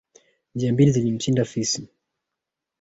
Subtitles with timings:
[0.55, 1.87] Njia mbili zilimshinda fisi.